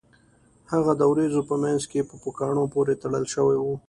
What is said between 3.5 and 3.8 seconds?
و